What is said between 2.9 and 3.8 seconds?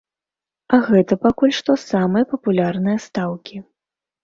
стаўкі.